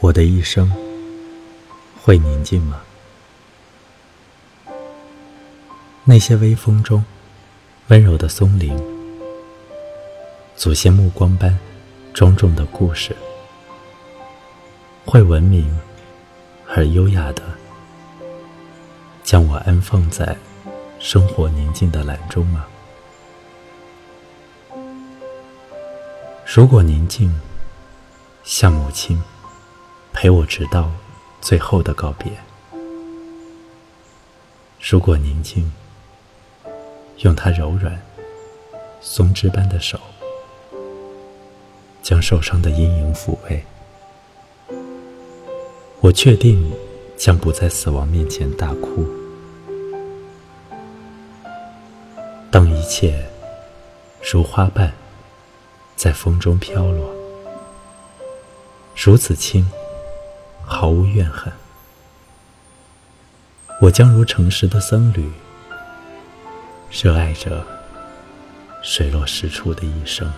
[0.00, 0.70] 我的一生
[2.02, 2.82] 会宁静吗？
[6.04, 7.02] 那些微风中
[7.88, 8.78] 温柔的松林，
[10.54, 11.58] 祖先目光般
[12.12, 13.16] 庄重的故事，
[15.06, 15.76] 会文明
[16.68, 17.42] 而优雅的
[19.24, 20.36] 将我安放在
[21.00, 22.66] 生活宁静的蓝中吗？
[26.44, 27.34] 如果宁静
[28.44, 29.20] 像母亲。
[30.26, 30.90] 陪我直到
[31.40, 32.32] 最后的告别。
[34.80, 35.72] 如果宁静，
[37.18, 38.02] 用她柔软、
[39.00, 40.00] 松枝般的手，
[42.02, 43.64] 将受伤的阴影抚慰，
[46.00, 46.72] 我确定
[47.16, 49.06] 将不在死亡面前大哭。
[52.50, 53.24] 当一切
[54.32, 54.92] 如花瓣
[55.94, 57.14] 在风中飘落，
[58.96, 59.64] 如此轻。
[60.78, 61.50] 毫无怨恨，
[63.80, 65.32] 我将如诚实的僧侣，
[66.90, 67.66] 热爱着
[68.82, 70.30] 水落石出的一生。